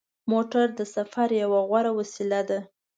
[0.31, 2.59] موټر د سفر یوه غوره وسیله ده.